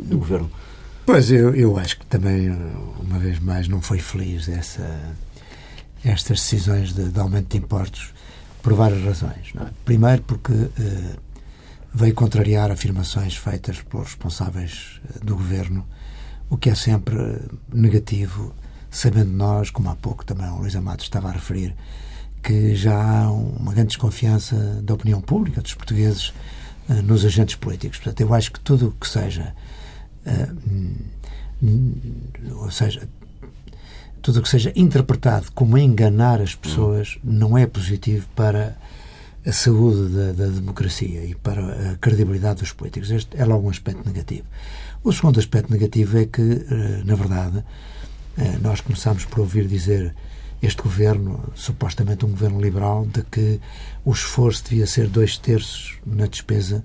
[0.00, 0.50] do Governo.
[1.06, 2.50] Pois, eu, eu acho que também,
[3.00, 5.00] uma vez mais, não foi feliz essa,
[6.04, 8.12] estas decisões de, de aumento de impostos
[8.62, 9.52] por várias razões.
[9.58, 9.66] É?
[9.84, 11.16] Primeiro, porque eh,
[11.94, 15.86] veio contrariar afirmações feitas pelos responsáveis eh, do Governo
[16.50, 17.16] o que é sempre
[17.72, 18.54] negativo,
[18.90, 21.74] sabendo nós, como há pouco também o Luís Amado estava a referir,
[22.42, 26.32] que já há uma grande desconfiança da opinião pública dos portugueses
[26.88, 27.98] uh, nos agentes políticos.
[27.98, 29.54] Portanto, eu acho que tudo o que seja,
[30.26, 30.56] uh,
[32.62, 33.08] ou seja,
[34.22, 38.76] tudo o que seja interpretado como enganar as pessoas não é positivo para
[39.46, 43.10] a saúde da, da democracia e para a credibilidade dos políticos.
[43.10, 44.46] Este é logo um aspecto negativo.
[45.02, 47.64] O segundo aspecto negativo é que, eh, na verdade,
[48.36, 50.14] eh, nós começámos por ouvir dizer
[50.60, 53.60] este governo, supostamente um governo liberal, de que
[54.04, 56.84] o esforço devia ser dois terços na despesa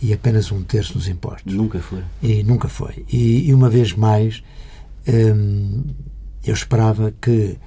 [0.00, 1.52] e apenas um terço nos impostos.
[1.52, 2.02] Nunca foi.
[2.22, 3.04] E nunca foi.
[3.12, 4.42] E, e uma vez mais,
[5.06, 5.84] hum,
[6.44, 7.58] eu esperava que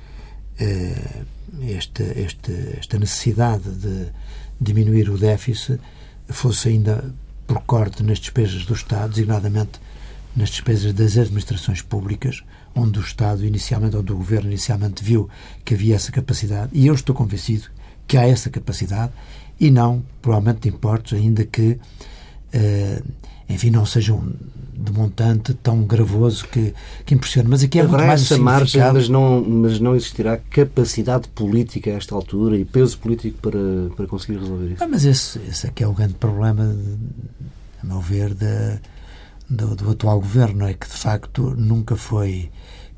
[0.60, 1.23] eh,
[1.62, 4.08] este, este, esta necessidade de
[4.60, 5.79] diminuir o déficit
[6.27, 7.13] fosse ainda
[7.47, 9.79] por corte nas despesas do Estado, designadamente
[10.36, 12.43] nas despesas das administrações públicas,
[12.75, 15.29] onde o Estado inicialmente, onde o Governo inicialmente viu
[15.63, 17.69] que havia essa capacidade, e eu estou convencido
[18.08, 19.13] que há essa capacidade,
[19.60, 21.79] e não por aumento de impostos, ainda que,
[23.49, 24.33] enfim, não sejam
[24.73, 26.73] de montante tão gravoso que,
[27.05, 27.47] que impressiona.
[27.49, 31.91] Mas aqui é Haverá muito mais essa margem, mas não, mas não existirá capacidade política
[31.91, 33.59] a esta altura e peso político para,
[33.95, 34.83] para conseguir resolver isso.
[34.83, 36.75] Ah, mas esse, esse é que é o grande problema,
[37.81, 38.79] a meu ver, da
[39.49, 42.49] do, do atual governo é que, de facto, nunca foi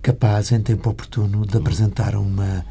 [0.02, 2.66] capaz, em tempo oportuno, de apresentar uma,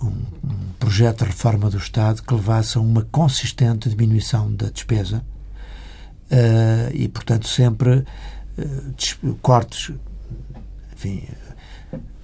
[0.00, 5.22] um, um, projeto de reforma do Estado que levasse a uma consistente diminuição da despesa
[6.30, 8.04] uh, e, portanto, sempre
[8.58, 9.92] uh, cortes,
[10.92, 11.22] enfim,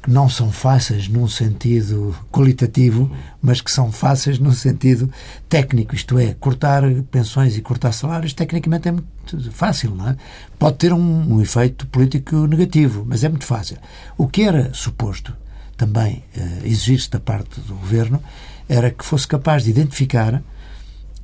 [0.02, 5.10] que não são fáceis num sentido qualitativo, mas que são fáceis num sentido
[5.48, 10.16] técnico, isto é, cortar pensões e cortar salários, tecnicamente é muito fácil, não é?
[10.58, 13.78] Pode ter um, um efeito político negativo, mas é muito fácil.
[14.18, 15.34] O que era suposto
[15.74, 18.22] também eh, exigir-se da parte do governo
[18.68, 20.42] era que fosse capaz de identificar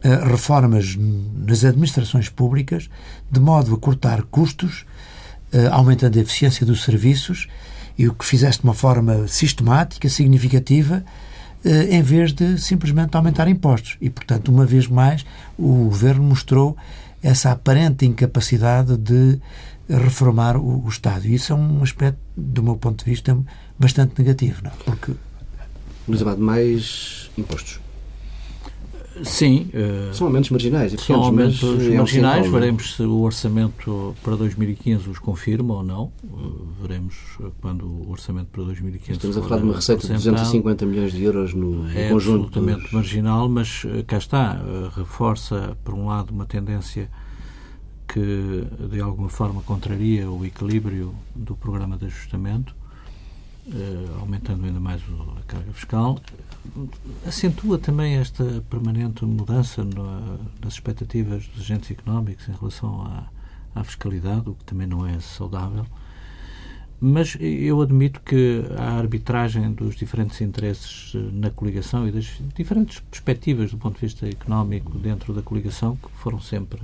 [0.08, 2.88] reformas nas administrações públicas
[3.30, 4.84] de modo a cortar custos,
[5.52, 7.48] eh, aumentando a eficiência dos serviços
[7.98, 11.04] e o que fizeste de uma forma sistemática, significativa,
[11.64, 13.96] eh, em vez de simplesmente aumentar impostos.
[14.00, 15.24] E, portanto, uma vez mais,
[15.58, 16.76] o governo mostrou
[17.22, 19.38] essa aparente incapacidade de
[19.88, 21.26] reformar o, Estado.
[21.26, 23.36] E isso é um aspecto, do meu ponto de vista,
[23.78, 24.70] bastante negativo, não?
[24.70, 24.74] É?
[24.84, 25.12] Porque
[26.08, 27.80] Luís Abad, mais impostos.
[29.24, 29.70] Sim.
[30.12, 30.92] São aumentos marginais.
[30.92, 32.46] Pequenos, são aumentos é marginais.
[32.46, 36.12] É veremos se o orçamento para 2015 os confirma ou não.
[36.24, 37.16] Uh, veremos
[37.61, 41.22] quando o orçamento para 2015 Estamos a falar de uma receita de 250 milhões de
[41.22, 42.59] euros no, é conjunto.
[42.59, 42.92] É absolutamente dos...
[42.92, 44.61] marginal, mas cá está.
[44.96, 47.11] reforça, por um lado, uma tendência
[48.09, 52.74] que de alguma forma contraria o equilíbrio do programa de ajustamento
[54.20, 55.00] aumentando ainda mais
[55.38, 56.18] a carga fiscal,
[57.27, 63.29] acentua também esta permanente mudança no, nas expectativas dos agentes económicos em relação à,
[63.75, 65.87] à fiscalidade, o que também não é saudável.
[67.03, 73.01] Mas eu admito que a arbitragem dos diferentes interesses eh, na coligação e das diferentes
[73.01, 76.83] perspectivas do ponto de vista económico dentro da coligação, que foram sempre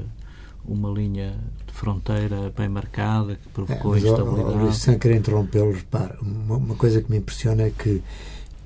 [0.65, 4.59] uma linha de fronteira bem marcada que provocou é, instabilidade.
[4.59, 8.03] Luís, sem querer interrompê-lo, repare, uma, uma, coisa que me impressiona é que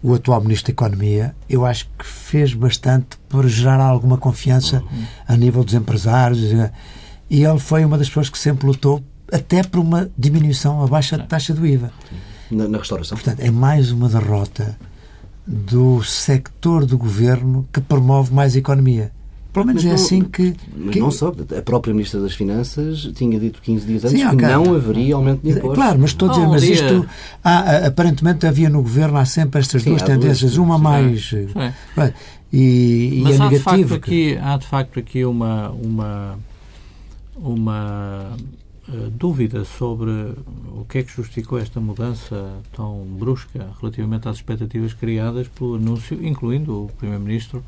[0.02, 5.04] o atual Ministro da Economia, eu acho que fez bastante para gerar alguma confiança uhum.
[5.28, 6.40] a nível dos empresários
[7.28, 11.18] e ele foi uma das pessoas que sempre lutou até por uma diminuição, a baixa
[11.18, 11.92] taxa do IVA.
[12.50, 13.16] Na, na restauração.
[13.16, 14.76] Portanto, é mais uma derrota
[15.46, 19.12] do sector do governo que promove mais economia.
[19.52, 20.54] Pelo menos mas é não, assim que.
[20.76, 21.00] Mas que...
[21.00, 21.32] não só.
[21.56, 24.38] A própria Ministra das Finanças tinha dito 15 dias antes Sim, okay.
[24.38, 25.74] que não haveria aumento de impostos.
[25.74, 27.06] Claro, mas estou a dizer, mas isto.
[27.42, 31.32] Há, aparentemente havia no governo há sempre estas Sim, duas tendências, duas, uma mais.
[31.34, 32.12] É.
[32.52, 33.54] E, mas e é há negativo.
[33.54, 35.70] De facto aqui, há de facto aqui uma.
[35.70, 36.38] uma
[37.42, 38.36] uma
[38.88, 44.92] uh, dúvida sobre o que é que justificou esta mudança tão brusca relativamente às expectativas
[44.92, 47.64] criadas pelo anúncio, incluindo o Primeiro-Ministro,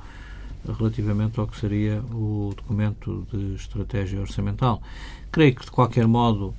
[0.66, 4.80] relativamente ao que seria o documento de estratégia orçamental.
[5.30, 6.54] Creio que, de qualquer modo,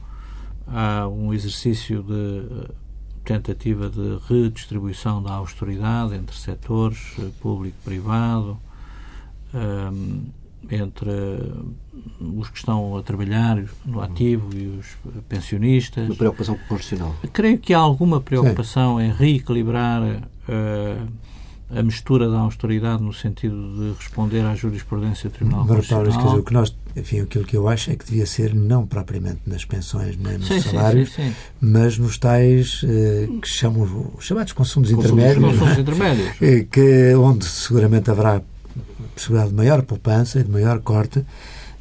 [0.68, 2.72] há um exercício de eh,
[3.24, 8.58] tentativa de redistribuição da austeridade entre setores eh, público e privado,
[9.54, 10.26] um,
[10.70, 11.12] eh, entre
[12.20, 16.08] os que estão a trabalhar no ativo e os pensionistas.
[16.08, 17.16] Uma preocupação constitucional.
[17.34, 19.04] Creio que há alguma preocupação Sim.
[19.04, 21.08] em reequilibrar uh,
[21.76, 26.12] a mistura da austeridade no sentido de responder à jurisprudência do Tribunal Constitucional.
[26.12, 28.86] Quer dizer, o que nós, enfim, aquilo que eu acho é que devia ser não
[28.86, 34.12] propriamente nas pensões nem nos sim, salários, sim, sim, mas nos tais eh, que chamam
[34.20, 36.42] chamados consumos, consumos intermédios, consumos intermédios.
[36.42, 38.42] Eh, que onde seguramente haverá
[39.14, 41.26] possibilidade de maior poupança e de maior corte.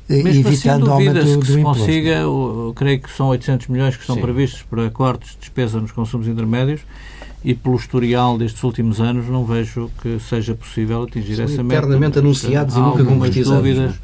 [0.08, 3.68] Eh, Mesmo assim, evitando assim, duvida do, que se consiga, eu, creio que são 800
[3.68, 6.80] milhões que estão previstos para cortes de despesa nos consumos intermédios,
[7.44, 11.80] e pelo historial destes últimos anos não vejo que seja possível atingir São essa meta.
[11.80, 13.62] eternamente anunciados e nunca concretizados.
[13.62, 14.00] Dúvidas,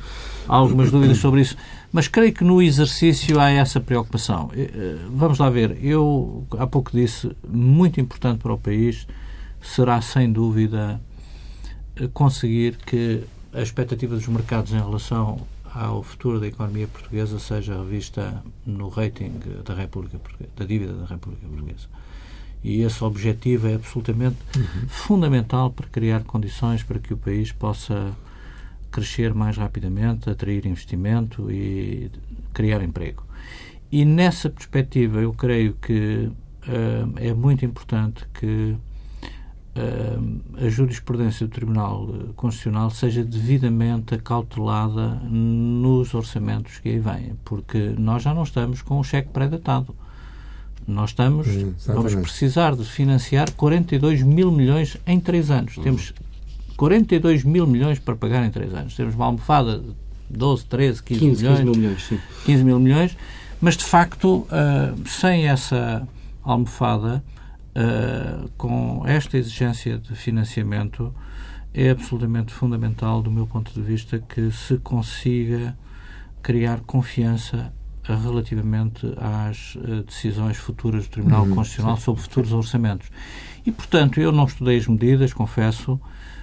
[0.48, 1.56] há algumas dúvidas sobre isso.
[1.92, 4.50] Mas creio que no exercício há essa preocupação.
[4.54, 5.78] Eh, vamos lá ver.
[5.82, 9.06] Eu, há pouco disse, muito importante para o país
[9.62, 11.00] será, sem dúvida,
[11.96, 13.22] eh, conseguir que
[13.54, 15.40] a expectativa dos mercados em relação
[15.72, 19.32] ao futuro da economia portuguesa seja revista no rating
[19.64, 20.18] da República
[20.56, 21.88] da dívida da República Portuguesa.
[22.62, 24.88] E esse objetivo é absolutamente uhum.
[24.88, 28.12] fundamental para criar condições para que o país possa
[28.90, 32.10] crescer mais rapidamente, atrair investimento e
[32.52, 33.24] criar emprego.
[33.90, 36.30] E nessa perspectiva, eu creio que
[36.68, 38.76] uh, é muito importante que
[39.76, 47.94] uh, a jurisprudência do Tribunal Constitucional seja devidamente acautelada nos orçamentos que aí vêm, porque
[47.98, 49.94] nós já não estamos com o cheque pré-datado.
[50.88, 51.46] Nós estamos,
[51.86, 55.76] vamos precisar de financiar 42 mil milhões em três anos.
[55.76, 55.82] Hum.
[55.82, 56.14] Temos
[56.78, 58.96] 42 mil milhões para pagar em três anos.
[58.96, 59.94] Temos uma almofada de
[60.30, 61.58] 12, 13, 15, 15 milhões.
[61.58, 62.18] 15 mil milhões, sim.
[62.46, 63.16] 15 mil milhões.
[63.60, 66.08] Mas, de facto, uh, sem essa
[66.42, 67.22] almofada,
[67.76, 71.14] uh, com esta exigência de financiamento,
[71.74, 75.76] é absolutamente fundamental, do meu ponto de vista, que se consiga
[76.42, 77.74] criar confiança
[78.14, 82.56] relativamente às uh, decisões futuras do Tribunal uhum, Constitucional sim, sobre futuros sim.
[82.56, 83.08] orçamentos.
[83.64, 86.00] E, portanto, eu não estudei as medidas, confesso,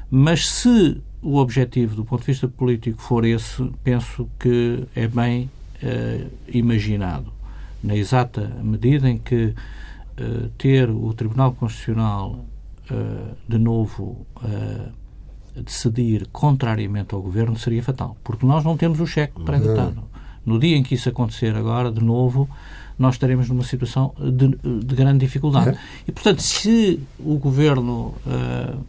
[0.10, 5.50] mas se o objetivo do ponto de vista político for esse, penso que é bem
[5.82, 7.34] uh, imaginado.
[7.84, 9.54] Na exata medida em que
[10.20, 12.46] uh, ter o Tribunal Constitucional
[13.50, 14.28] de novo
[15.58, 20.04] a decidir contrariamente ao Governo seria fatal, porque nós não temos o cheque pré-datado.
[20.46, 22.50] No dia em que isso acontecer agora, de novo,
[22.98, 24.48] nós estaremos numa situação de,
[24.86, 25.70] de grande dificuldade.
[25.70, 25.78] É.
[26.08, 28.80] E, portanto, se o Governo uh,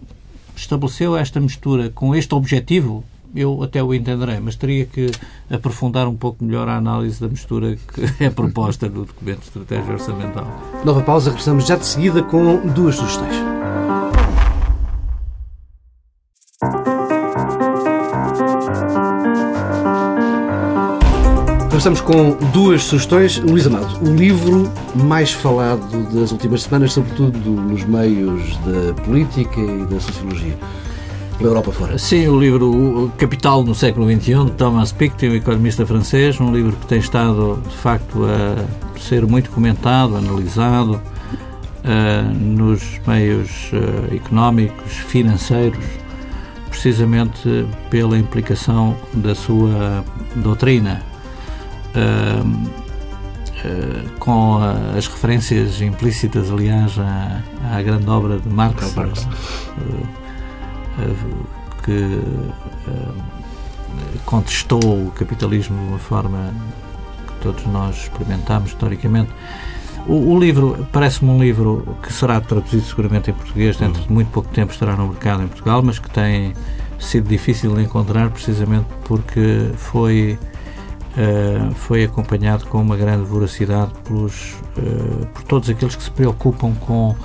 [0.54, 3.04] estabeleceu esta mistura com este objetivo
[3.34, 5.10] eu até o entenderei, mas teria que
[5.50, 9.92] aprofundar um pouco melhor a análise da mistura que é proposta no documento de estratégia
[9.92, 10.46] orçamental.
[10.84, 13.34] Nova pausa, regressamos já de seguida com duas sugestões.
[21.76, 23.36] Começamos com duas sugestões.
[23.36, 29.84] Luís Amado, o livro mais falado das últimas semanas, sobretudo nos meios da política e
[29.84, 30.56] da sociologia
[31.36, 31.98] pela Europa fora.
[31.98, 36.74] Sim, o livro Capital no século XXI, de Thomas Piketty, o economista francês, um livro
[36.76, 44.94] que tem estado, de facto, a ser muito comentado, analisado uh, nos meios uh, económicos,
[44.94, 45.84] financeiros,
[46.70, 50.02] precisamente pela implicação da sua
[50.36, 51.02] doutrina.
[51.96, 52.76] Uh,
[54.20, 54.58] com
[54.96, 57.42] as referências implícitas, aliás, à,
[57.74, 59.26] à grande obra de Marx, Marx
[61.86, 62.20] que
[62.88, 63.12] eh,
[64.24, 66.52] contestou o capitalismo de uma forma
[67.28, 69.30] que todos nós experimentamos historicamente.
[70.06, 74.28] O, o livro parece-me um livro que será traduzido seguramente em português, dentro de muito
[74.30, 76.52] pouco tempo estará no mercado em Portugal, mas que tem
[76.98, 80.36] sido difícil de encontrar precisamente porque foi
[81.16, 86.74] uh, foi acompanhado com uma grande voracidade pelos, uh, por todos aqueles que se preocupam
[86.74, 87.16] com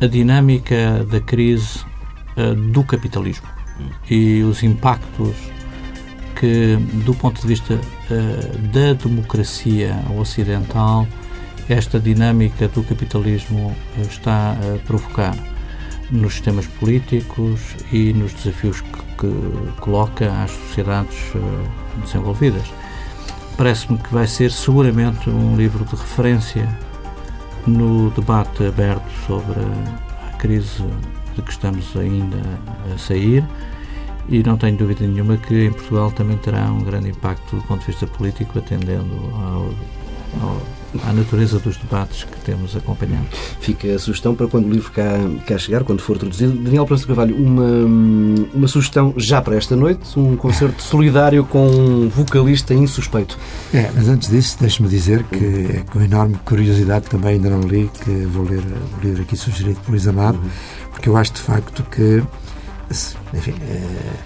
[0.00, 1.80] a dinâmica da crise
[2.36, 3.48] uh, do capitalismo
[4.10, 5.36] e os impactos
[6.34, 7.78] que, do ponto de vista
[8.72, 11.06] da democracia ocidental,
[11.68, 15.36] esta dinâmica do capitalismo está a provocar
[16.10, 17.60] nos sistemas políticos
[17.92, 21.16] e nos desafios que, que coloca às sociedades
[22.02, 22.68] desenvolvidas.
[23.58, 26.66] Parece-me que vai ser seguramente um livro de referência
[27.66, 29.58] no debate aberto sobre
[30.28, 30.84] a crise
[31.34, 32.38] de que estamos ainda
[32.94, 33.44] a sair.
[34.28, 37.80] E não tenho dúvida nenhuma que em Portugal também terá um grande impacto do ponto
[37.80, 39.70] de vista político, atendendo ao,
[40.40, 40.62] ao,
[41.06, 43.26] à natureza dos debates que temos acompanhado.
[43.60, 46.52] Fica a sugestão para quando o livro cá, cá chegar, quando for traduzido.
[46.52, 47.86] Daniel Prança Carvalho, uma,
[48.54, 53.38] uma sugestão já para esta noite, um concerto solidário com um vocalista insuspeito.
[53.72, 57.90] É, mas antes disso, deixe-me dizer que é com enorme curiosidade também ainda não li,
[58.04, 58.62] que vou ler
[58.98, 60.50] o livro aqui sugerido por Luís Amado, uhum.
[60.92, 62.22] porque eu acho de facto que
[63.34, 64.16] enfim, eh,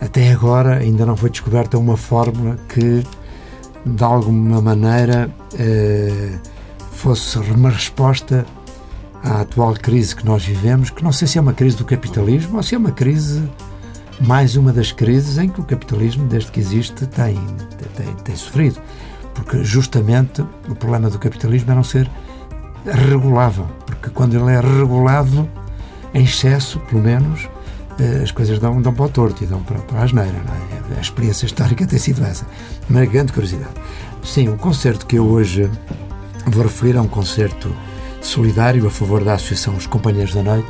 [0.00, 3.02] até agora ainda não foi descoberta uma fórmula que,
[3.84, 6.38] de alguma maneira, eh,
[6.92, 8.44] fosse uma resposta
[9.22, 12.56] à atual crise que nós vivemos, que não sei se é uma crise do capitalismo
[12.56, 13.42] ou se é uma crise,
[14.20, 17.34] mais uma das crises em que o capitalismo, desde que existe, tem,
[17.96, 18.80] tem, tem sofrido.
[19.34, 22.10] Porque justamente o problema do capitalismo é não ser
[22.84, 23.66] regulável.
[23.86, 25.48] Porque quando ele é regulado,
[26.12, 27.48] em excesso, pelo menos,
[28.22, 30.36] as coisas dão, dão para o torto e dão para, para a asneira.
[30.92, 30.98] É?
[30.98, 32.46] A experiência histórica tem sido essa.
[32.88, 33.74] Uma grande curiosidade.
[34.22, 35.70] Sim, o concerto que eu hoje
[36.46, 37.74] vou referir é um concerto
[38.20, 40.68] solidário a favor da Associação Os Companheiros da Noite,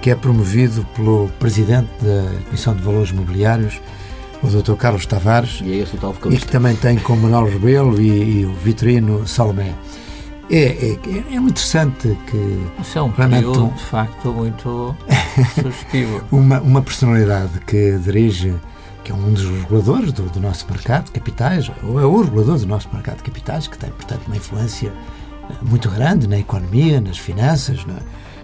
[0.00, 3.80] que é promovido pelo Presidente da Comissão de Valores Mobiliários,
[4.42, 4.74] o Dr.
[4.74, 5.86] Carlos Tavares, e, é
[6.30, 9.72] e que também tem com Manuel Rebelo e, e o Vitorino Salomé.
[10.50, 12.66] É, é, é, muito interessante que.
[12.80, 14.94] Isso é um período, um, de facto, muito
[15.54, 16.22] sugestivo.
[16.30, 18.54] uma, uma personalidade que dirige,
[19.04, 22.58] que é um dos reguladores do, do, nosso mercado de capitais, ou é o regulador
[22.58, 24.92] do nosso mercado de capitais, que tem, portanto, uma influência
[25.48, 27.96] eh, muito grande na economia, nas finanças, na,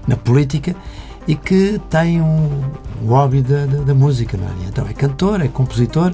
[0.07, 0.75] na política
[1.27, 2.49] e que tem um,
[3.03, 4.39] um hobby da, da, da música.
[4.39, 4.69] Não é?
[4.69, 6.13] Então é cantor, é compositor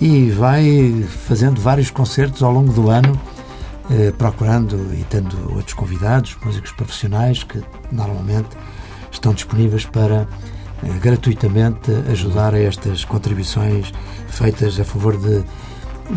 [0.00, 3.20] e vai fazendo vários concertos ao longo do ano
[3.90, 7.62] eh, procurando e tendo outros convidados, músicos profissionais que
[7.92, 8.48] normalmente
[9.10, 10.26] estão disponíveis para
[10.82, 13.92] eh, gratuitamente ajudar a estas contribuições
[14.28, 15.44] feitas a favor de,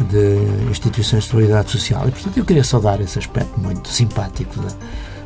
[0.10, 2.08] de instituições de solidariedade social.
[2.08, 4.54] E, portanto, eu queria saudar esse aspecto muito simpático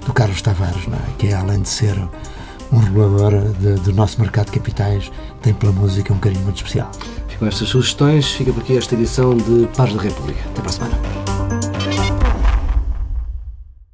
[0.06, 1.12] do Carlos Tavares, é?
[1.18, 1.96] que é, além de ser
[2.72, 5.12] um regulador de, do nosso mercado de capitais,
[5.42, 6.90] tem pela música um carinho muito especial.
[7.38, 10.40] Com estas sugestões, fica por aqui esta edição de Paz da República.
[10.52, 11.41] Até para a semana.